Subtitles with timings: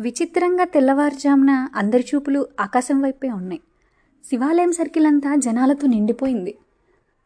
[0.00, 3.60] విచిత్రంగా తెల్లవారుజామున అందరి చూపులు ఆకాశం వైపే ఉన్నాయి.
[4.24, 6.54] శివాలయం సర్కిల్ అంతా జనాలతో నిండిపోయింది.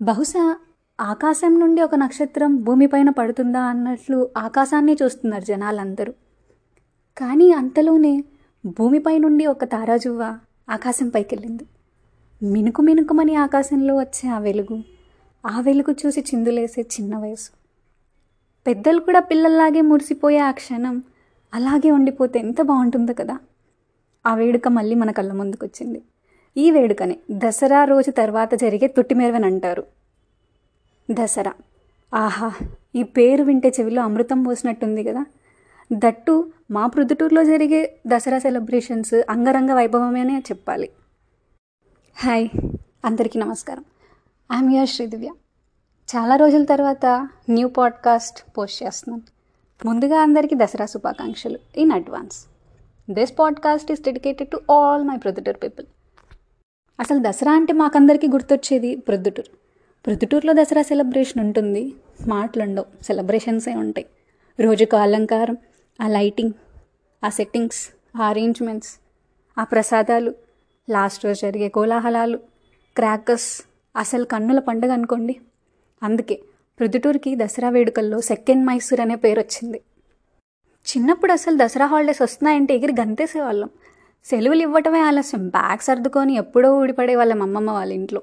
[0.02, 0.56] బహుశా
[1.00, 6.12] ఆకాశం నుండి ఒక నక్షత్రం భూమిపైన పడుతుందా అన్నట్లు ఆకాశాన్నే చూస్తున్నారు జనాలందరూ.
[7.16, 8.24] కానీ అంతలోనే
[8.66, 10.38] భూమిపై నుండి ఒక తారాజువ్వ
[10.70, 11.66] ఆకాశం పైకెళ్ళింది.
[12.42, 14.82] మినుకు మినుకుమని ఆకాశంలో వచ్చే ఆ వెలుగు
[15.46, 17.50] ఆ వెలుగు చూసి చిందులేసే చిన్న వయసు.
[18.66, 21.02] పెద్దలు కూడా పిల్లల్లాగే మురిసిపోయే ఆ క్షణం
[21.54, 23.38] అలాగే ఉండిపోతే ఎంత బాగుంటుందో కదా?
[24.26, 26.02] ఆ వేడుక మళ్ళీ మన కళ్ళ ముందుకు వచ్చింది
[26.56, 29.84] ఈ వేడుకనే దసరా రోజు తర్వాత జరిగే తుట్టిమెరవని అంటారు
[31.10, 31.54] దసరా.
[32.14, 32.52] ఆహా
[32.94, 35.26] ఈ పేరు వింటే చెవిలో అమృతం పోసినట్టుంది కదా?
[35.92, 40.90] దట్టు మా ప్రొద్దుటూరులో జరిగే దసరా సెలబ్రేషన్స్ అంగరంగ వైభవమేనే చెప్పాలి.
[42.16, 42.48] హాయ్
[43.04, 43.84] అందరికీ నమస్కారం.
[44.52, 45.28] I am your Sridivya.
[46.16, 49.35] చాలా రోజుల తర్వాత న్యూ పాడ్కాస్ట్ పోస్ట్ చేస్తున్నాను.
[49.84, 51.58] ముందుగా అందరికీ దసరా శుభాకాంక్షలు.
[51.76, 52.46] In advance
[53.10, 55.86] this podcast is dedicated to all my Proddatur people
[57.00, 59.56] అసలు దసరా అంటే మాకందరికీ గుర్తొచ్చేది ప్రొద్దుటూరు
[60.06, 61.94] ప్రొద్దుటూరులో దసరా సెలబ్రేషన్ ఉంటుంది.
[62.26, 64.06] మాటలుండవు సెలబ్రేషన్సే ఉంటాయి.
[64.60, 65.56] రోజుకు అలంకారం
[66.00, 66.52] ఆ లైటింగ్
[67.24, 67.88] ఆ సెట్టింగ్స్
[68.20, 68.98] ఆ అరేంజ్మెంట్స్
[69.58, 70.34] ఆ ప్రసాదాలు
[70.90, 72.36] లాస్ట్ రోజు జరిగే కోలాహలాలు
[72.96, 73.62] క్రాకర్స్
[73.96, 75.36] అసలు కన్నుల పండుగ అనుకోండి.
[76.02, 76.40] అందుకే
[76.78, 79.80] ప్రొద్దుటూరుకి దసరా వేడుకల్లో సెకండ్ మైసూర్ అనే పేరు వచ్చింది.
[80.86, 83.70] చిన్నప్పుడు అసలు దసరా హాలిడేస్ వస్తున్నాయంటే ఎగిరి గంతేసేవాళ్ళం.
[84.24, 85.48] సెలవులు ఇవ్వటమే ఆలస్యం.
[85.48, 88.22] బ్యాగ్ సర్దుకొని ఎప్పుడో ఊడిపడే వాళ్ళం అమ్మమ్మ వాళ్ళ ఇంట్లో.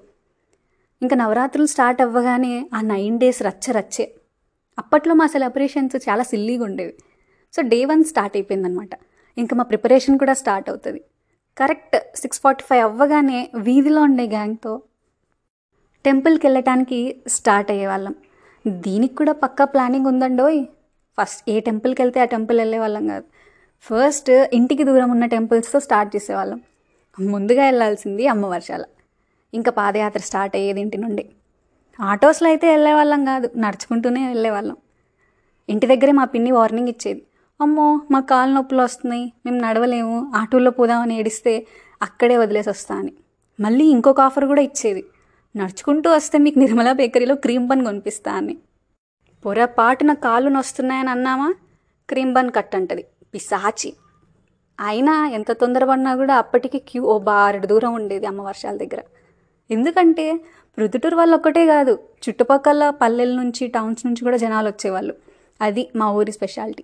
[1.02, 4.16] ఇంకా నవరాత్రులు స్టార్ట్ అవ్వగానే ఆ నైన్ డేస్ రచ్చ రచ్చే.
[4.80, 6.94] అప్పట్లో మా సెలబ్రేషన్స్ చాలా సిల్లీగా ఉండేవి.
[7.54, 8.90] సో డే వన్ స్టార్ట్ అయిపోయిందనమాట
[9.38, 11.02] ఇంకా మా ప్రిపరేషన్ కూడా స్టార్ట్ అవుతుంది.
[11.58, 14.82] కరెక్ట్ సిక్స్ ఫార్టీ ఫైవ్ అవ్వగానే వీధిలో ఉండే గ్యాంగ్తో
[16.06, 18.16] టెంపుల్కి వెళ్ళటానికి స్టార్ట్ అయ్యేవాళ్ళం.
[18.68, 20.66] దీనికి కూడా పక్కా ప్లానింగ్ ఉందండోయ్.
[21.18, 23.26] ఫస్ట్ ఏ టెంపుల్కి వెళ్తే ఆ టెంపుల్ వెళ్ళే వాళ్ళం కాదు.
[23.82, 26.62] ఫస్ట్ ఇంటికి దూరం ఉన్న టెంపుల్స్తో స్టార్ట్ చేసేవాళ్ళం.
[27.20, 28.84] ముందుగా వెళ్ళాల్సింది అమ్మవర్షాల.
[29.54, 31.26] ఇంకా పాదయాత్ర స్టార్ట్ అయ్యేది ఇంటి నుండి.
[32.02, 34.76] ఆటోస్లో అయితే వెళ్ళేవాళ్ళం కాదు నడుచుకుంటూనే వెళ్ళేవాళ్ళం
[35.70, 37.24] ఇంటి దగ్గరే మా పిన్ని వార్నింగ్ ఇచ్చేది.
[37.62, 41.68] అమ్మో మా కాలు నొప్పులు వస్తున్నాయి మేము నడవలేము ఆటోలో పోదామని ఏడిస్తే
[42.02, 43.14] అక్కడే వదిలేసి వస్తా అని.
[43.60, 45.04] మళ్ళీ ఇంకొక ఆఫర్ కూడా ఇచ్చేది.
[45.56, 48.58] నడుచుకుంటూ వస్తే మీకు నిర్మలా బేకరీలో క్రీమ్ బన్ కొనిపిస్తా అని.
[49.46, 51.54] పొరపాటున కాళ్ళు నొస్తున్నాయని అన్నామా?
[52.10, 53.04] క్రీమ్ బన్ కట్ అంటది
[53.34, 53.94] పిసాచి
[54.80, 59.02] అయినా ఎంత తొందరపడినా కూడా అప్పటికి క్యూ ఓ బారెడు దూరం ఉండేది అమ్మ వర్షాల దగ్గర.
[59.72, 60.26] ఎందుకంటే
[60.78, 62.00] ప్రొద్దుటూరు వాళ్ళు ఒక్కటే కాదు
[62.30, 65.14] చుట్టుపక్కల పల్లెల నుంచి టౌన్స్ నుంచి కూడా జనాలు వచ్చేవాళ్ళు.
[65.62, 66.84] అది మా ఊరి స్పెషాలిటీ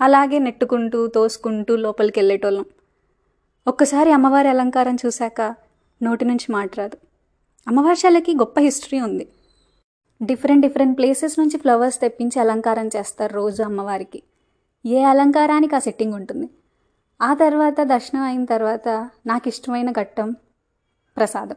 [0.00, 2.64] అలాగే నెట్టుకుంటూ తోసుకుంటూ లోపలికి వెళ్ళేటోళ్ళం.
[3.66, 5.40] ఒక్కసారి అమ్మవారి అలంకారం చూశాక
[6.02, 6.96] నోటి నుంచి మాట్లాదు
[7.68, 9.28] అమ్మవార్షాలకి గొప్ప హిస్టరీ ఉంది.
[10.22, 14.22] డిఫరెంట్ డిఫరెంట్ ప్లేసెస్ నుంచి ఫ్లవర్స్ తెప్పించి అలంకారం చేస్తారు రోజు అమ్మవారికి.
[14.84, 16.50] ఏ అలంకారానికి ఆ సెట్టింగ్ ఉంటుంది?
[17.20, 20.36] ఆ తర్వాత దర్శనం అయిన తర్వాత నాకు ఇష్టమైన ఘట్టం
[21.16, 21.56] ప్రసాదం.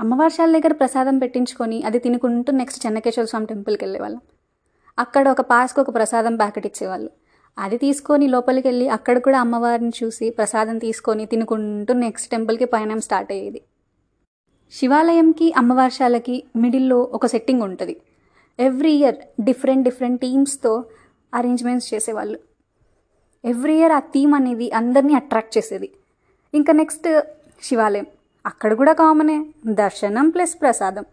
[0.00, 4.20] అమ్మవార్షాల దగ్గర ప్రసాదం పెట్టించుకొని అది తినుకుంటూ నెక్స్ట్ చెన్నకేశ్వర స్వామి టెంపుల్కి వెళ్ళేవాళ్ళం.
[4.98, 7.10] అక్కడ ఒక పాస్కి ఒక ప్రసాదం ప్యాకెట్ ఇచ్చేవాళ్ళు.
[7.58, 13.32] అది తీసుకొని లోపలికి వెళ్ళి అక్కడ కూడా అమ్మవారిని చూసి ప్రసాదం తీసుకొని తినుకుంటూ నెక్స్ట్ టెంపుల్కి పయనం స్టార్ట్
[13.32, 13.62] అయ్యేది.
[14.72, 18.00] శివాలయంకి అమ్మవార్షాలకి మిడిల్లో ఒక సెట్టింగ్ ఉంటుంది.
[18.60, 20.84] ఎవ్రీ ఇయర్ డిఫరెంట్ డిఫరెంట్ టీమ్స్తో
[21.34, 22.38] అరేంజ్మెంట్స్ చేసేవాళ్ళు.
[23.44, 25.92] ఎవ్రీ ఇయర్ ఆ థీమ్ అనేది అందరినీ అట్రాక్ట్ చేసేది.
[26.54, 27.20] ఇంకా నెక్స్ట్
[27.62, 28.06] శివాలయం.
[28.46, 29.46] అక్కడ కూడా కామనే.
[29.66, 31.04] దర్శనం ప్లస్ ప్రసాదం.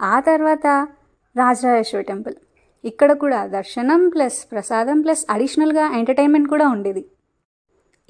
[0.00, 0.88] ఆ తర్వాత
[1.36, 2.34] రాజరాజేశ్వరి టెంపుల్.
[2.84, 7.04] ఇక్కడ కూడా దర్శనం ప్లస్ ప్రసాదం ప్లస్ అడిషనల్గా ఎంటర్టైన్మెంట్ కూడా ఉండేది.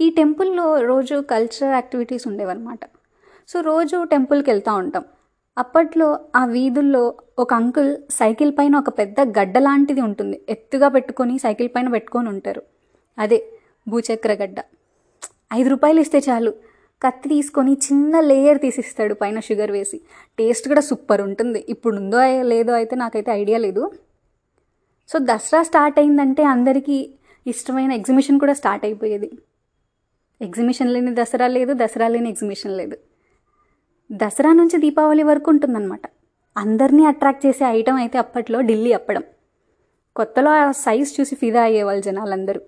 [0.01, 2.81] ఈ టెంపుల్లో రోజు కల్చరల్ యాక్టివిటీస్ ఉండేవన్నమాట.
[3.51, 5.05] సో రోజు టెంపుల్కి వెళ్తూ ఉంటాం.
[5.59, 10.43] అప్పట్లో ఆ వీధుల్లో ఒక అంకుల్ సైకిల్ పైన ఒక పెద్ద గడ్డ లాంటిది ఉంటుంది.
[10.49, 12.63] ఎత్తుగా పెట్టుకొని సైకిల్ పైన పెట్టుకొని ఉంటారు.
[13.19, 13.53] అదే
[13.89, 14.61] భూచక్ర గడ్డ.
[15.53, 16.55] ఐదు రూపాయలు ఇస్తే చాలు.
[17.05, 20.01] కత్తి తీసుకొని చిన్న లేయర్ తీసిస్తాడు పైన షుగర్ వేసి.
[20.39, 21.65] టేస్ట్ కూడా సూపర్ ఉంటుంది.
[21.69, 23.93] ఇప్పుడు ఉందో లేదో అయితే నాకైతే ఐడియా లేదు.
[25.09, 27.11] సో దసరా స్టార్ట్ అయిందంటే అందరికీ
[27.47, 29.31] ఇష్టమైన ఎగ్జిబిషన్ కూడా స్టార్ట్ అయిపోయేది.
[30.41, 33.10] ఎగ్జిబిషన్ లేని దసరా లేదు దసరా లేని ఎగ్జిబిషన్ లేదు.
[34.13, 36.01] దసరా నుంచి దీపావళి వరకు ఉంటుందన్నమాట.
[36.57, 39.23] అందరినీ అట్రాక్ట్ చేసే ఐటమ్ అయితే అప్పట్లో ఢిల్లీ అప్పడం.
[40.17, 42.61] కొత్తలో ఆ సైజ్ చూసి ఫిదా అయ్యేవాళ్ళు జనాలందరూ.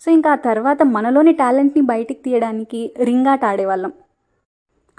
[0.00, 3.92] సో ఇంకా ఆ తర్వాత మనలోని టాలెంట్ని బయటికి తీయడానికి రింగ్ ఆట ఆడేవాళ్ళం.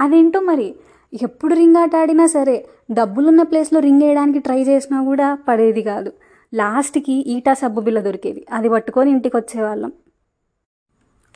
[0.01, 0.75] అదేంటో మరి?
[1.13, 6.13] ఎప్పుడు రింగ్ ఆట ఆడినా సరే డబ్బులున్న ప్లేస్లో రింగ్ వేయడానికి ట్రై చేసినా కూడా పడేది కాదు.
[6.53, 8.45] లాస్ట్కి ఈటా సబ్బు బిల్ల దొరికేది.
[8.51, 9.91] అది పట్టుకొని ఇంటికి వచ్చేవాళ్ళం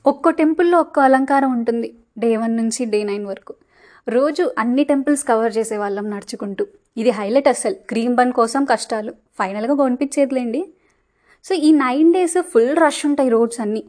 [0.06, 1.98] ఒక్కో టెంపుల్లో ఒక్కో అలంకారం ఉంటుంది.
[2.20, 3.54] డే వన్ నుంచి డే నైన్ వరకు.
[4.10, 6.68] రోజు అన్ని టెంపుల్స్ కవర్ చేసే వాళ్ళం నడుచుకుంటూ.
[6.98, 9.14] ఇది హైలైట్ అస్సలు క్రీమ్ బన్ కోసం కష్టాలు.
[9.40, 10.74] ఫైనల్గా కొనిపించేదిలేండి.
[11.44, 13.84] సో ఈ నైన్ డేస్ ఫుల్ రష్ ఉంటాయి రోడ్స్ అన్నీ.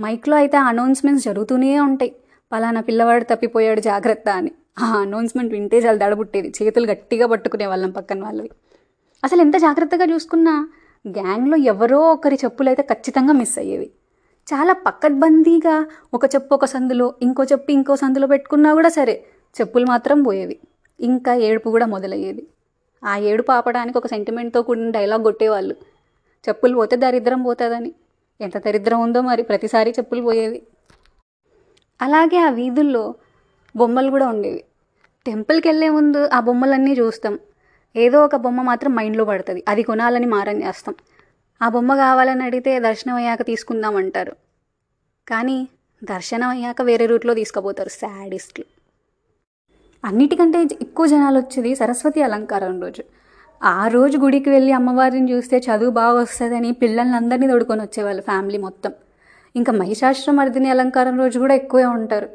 [0.00, 2.14] మైక్లో అయితే అనౌన్స్మెంట్స్ జరుగుతూనే ఉంటాయి.
[2.52, 4.52] పలానా పిల్లవాడు తప్పిపోయాడు జాగ్రత్త అని.
[4.78, 8.50] ఆ అనౌన్స్మెంట్ వింటే చాలా దడబుట్టేది చేతులు గట్టిగా పట్టుకునే వాళ్ళం పక్కన వాళ్ళవి.
[9.24, 10.68] అసలు ఎంత జాగ్రత్తగా చూసుకున్నా
[11.06, 13.90] గ్యాంగ్లో ఎవరో ఒకరి చెప్పులు అయితే ఖచ్చితంగా మిస్ అయ్యేవి.
[14.48, 19.24] చాలా పక్కడ్బందీగా ఒక చెప్పు ఒక సందులో ఇంకో చెప్పు ఇంకో సందులో పెట్టుకున్నా కూడా సరే
[19.60, 20.58] చెప్పులు మాత్రం పోయేవి.
[21.00, 22.46] ఇంకా ఏడుపు కూడా మొదలయ్యేది.
[23.04, 25.76] ఆ ఏడుపు ఆపడానికి ఒక సెంటిమెంట్తో కూడిన డైలాగ్ కొట్టేవాళ్ళు.
[26.48, 27.94] చెప్పులు పోతే దరిద్రం పోతుందని.
[28.40, 30.62] ఎంత దరిద్రం ఉందో మరి ప్రతిసారి చెప్పులు పోయేవి.
[32.02, 33.14] అలాగే ఆ వీధుల్లో
[33.76, 34.64] బొమ్మలు కూడా ఉండేవి.
[35.26, 37.38] టెంపుల్కి వెళ్ళే ముందు ఆ బొమ్మలన్నీ చూస్తాం.
[37.96, 39.64] ఏదో ఒక బొమ్మ మాత్రం మైండ్లో పడుతుంది.
[39.68, 40.94] అది కొనాలని మారం చేస్తాం.
[41.62, 44.36] ఆ బొమ్మ కావాలని అడిగితే దర్శనం అయ్యాక తీసుకుందాం అంటారు.
[45.28, 45.68] కానీ
[46.04, 48.73] దర్శనం అయ్యాక వేరే రూట్లో తీసుకుపోతారు శాడిస్ట్లు
[50.08, 53.02] అన్నిటికంటే ఎక్కువ జనాలు వచ్చేది సరస్వతి అలంకారం రోజు.
[53.60, 58.92] ఆ రోజు గుడికి వెళ్ళి అమ్మవారిని చూస్తే చదువు బాగా వస్తుందని పిల్లల్ని అందరినీ తోడుకొని వచ్చేవాళ్ళు ఫ్యామిలీ మొత్తం.
[59.54, 62.28] ఇంకా మహిషాశ్రమర్దిని అలంకారం రోజు కూడా ఎక్కువే ఉంటారు.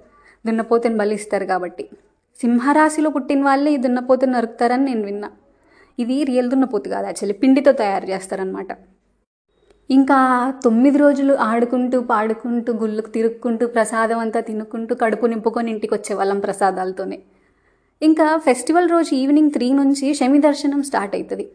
[0.45, 1.85] దున్నపోతుని బలిస్తారు కాబట్టి.
[2.39, 5.29] సింహరాశిలో పుట్టిన వాళ్ళే ఈ దున్నపోతుని నరుకుతారని నేను విన్నా.
[5.97, 8.71] ఇది రియల్ దున్నపోతు కాదు యాక్చువల్లీ పిండితో తయారు చేస్తారనమాట
[9.89, 10.17] ఇంకా
[10.63, 17.17] తొమ్మిది రోజులు ఆడుకుంటూ పాడుకుంటూ గుళ్ళకు తిరుక్కుంటూ ప్రసాదం అంతా తినుకుంటూ కడుపు నింపుకొని ఇంటికి వచ్చేవాళ్ళం ప్రసాదాలతోనే.
[18.01, 21.45] ఇంకా ఫెస్టివల్ రోజు ఈవినింగ్ త్రీ నుంచి శమి దర్శనం స్టార్ట్ అవుతుంది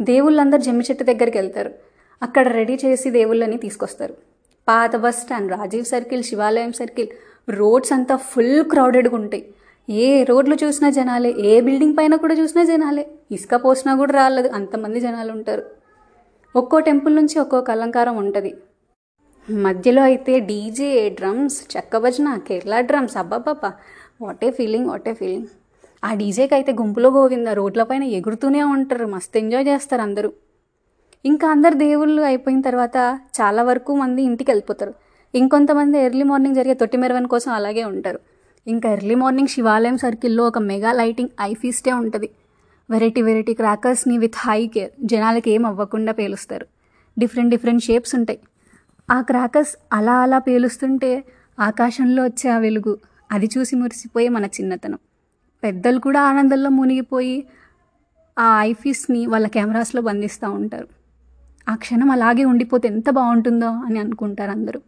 [0.00, 1.70] దేవుళ్ళందరూ జమ్మి చెట్టు దగ్గరికి వెళ్తారు.
[2.22, 4.14] అక్కడ రెడీ చేసి దేవుళ్ళని తీసుకొస్తారు.
[4.68, 7.10] పాత bus stand Rajiv circle Shivalayam circle
[7.58, 9.42] roads అంతా ఫుల్ క్రౌడెడ్గా ఉంటాయి.
[9.88, 13.04] ఏ రోడ్లు చూసినా జనాలే ఏ బిల్డింగ్ పైన కూడా చూసినా జనాలే.
[13.36, 15.64] ఇసుక పోసినా కూడా రాలేదు అంతమంది జనాలు ఉంటారు.
[16.54, 18.52] ఒక్కో టెంపుల్ నుంచి ఒక్కొక్క అలంకారం ఉంటుంది.
[19.48, 23.16] మధ్యలో అయితే డీజే డ్రమ్స్ చెక్క భజన Kerala drums.
[23.16, 23.72] అబ్బాబాబా
[24.22, 25.48] what a feeling what a feeling.
[26.02, 29.06] ఆ డీజేకి అయితే గుంపులో గోవింద రోడ్ల పైన ఎగురుతూనే ఉంటారు.
[29.06, 30.32] మస్తు ఎంజాయ్ చేస్తారు అందరూ.
[31.24, 32.96] ఇంకా అందరు దేవుళ్ళు అయిపోయిన తర్వాత
[33.40, 34.94] చాలా వరకు మంది ఇంటికి వెళ్ళిపోతారు
[35.34, 38.20] ఇంకొంతమంది ఎర్లీ మార్నింగ్ జరిగే తొట్టి మెరవన్ కోసం అలాగే ఉంటారు.
[38.66, 42.30] ఇంకా ఎర్లీ మార్నింగ్ శివాలయం సర్కిల్లో ఒక మెగా లైటింగ్ ఐ ఫీస్టే ఉంటుంది.
[42.90, 46.66] వెరైటీ వెరైటీ క్రాకర్స్ని విత్ హై కేర్ జనాలకి ఏం అవ్వకుండా పేలుస్తారు.
[47.18, 48.40] డిఫరెంట్ డిఫరెంట్ షేప్స్ ఉంటాయి.
[49.10, 51.24] ఆ క్రాకర్స్ అలా అలా పేలుస్తుంటే
[51.60, 52.98] ఆకాశంలో వచ్చే ఆ వెలుగు
[53.32, 54.98] అది చూసి మురిసిపోయే మన చిన్నతనం.
[55.62, 57.46] పెద్దలు కూడా ఆనందంలో మునిగిపోయి
[58.38, 60.88] ఆ ఐఫీస్ని వాళ్ళ కెమెరాస్లో బంధిస్తూ ఉంటారు.
[61.68, 64.80] ఆ క్షణం అలాగే ఉండిపోతే ఎంత బాగుంటుందో అని అనుకుంటారు అందరూ.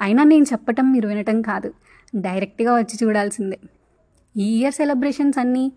[0.00, 1.74] అయినా నేను చెప్పటం మీరు వినటం కాదు.
[2.16, 3.58] డైరెక్ట్గా వచ్చి చూడాల్సిందే.
[4.36, 5.72] ఈ ఇయర్ సెలబ్రేషన్స్ అన్నీ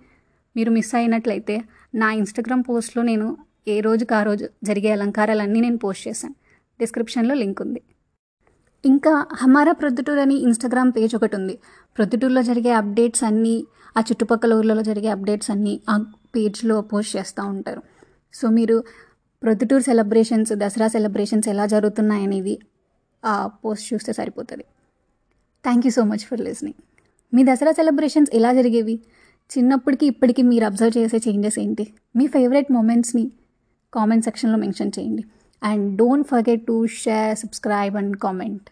[0.56, 1.62] మీరు మిస్ అయినట్లయితే
[1.95, 6.35] నా ఇన్స్టాగ్రామ్ పోస్ట్లో నేను ఏ రోజుకి ఆ రోజు జరిగే అలంకారాలన్నీ నేను పోస్ట్ చేశాను.
[6.79, 7.81] డిస్క్రిప్షన్లో లింక్ ఉంది.
[8.86, 11.60] ఇంకా హమారా ప్రొద్దుటూరు అని ఇన్స్టాగ్రామ్ పేజ్ ఒకటి ఉంది.
[11.98, 13.66] ప్రొద్దుటూరులో జరిగే అప్డేట్స్ అన్నీ
[13.98, 15.96] ఆ చుట్టుపక్కల ఊర్లలో జరిగే అప్డేట్స్ అన్నీ ఆ
[16.36, 17.82] పేజ్లో పోస్ట్ చేస్తూ ఉంటారు.
[18.34, 18.84] సో మీరు
[19.44, 22.60] ప్రొద్దుటూరు సెలబ్రేషన్స్ దసరా సెలబ్రేషన్స్ ఎలా జరుగుతున్నాయనేది
[23.26, 24.66] ఆ పోస్ట్ చూస్తే సరిపోతుంది.
[25.64, 26.80] Thank you so much for listening
[27.34, 28.96] me Dasara celebrations ఎలా జరిగేవి?
[29.52, 31.94] చిన్నప్పటికి ఇప్పటికి మీరు అబ్జర్వ్ చేసే చేంజెస్ ఏంటి?
[32.16, 33.32] మీ ఫేవరెట్ మూమెంట్స్ని
[33.94, 35.24] కామెంట్ సెక్షన్లో మెన్షన్ చేయండి.
[35.64, 38.70] And don't forget to share subscribe and comment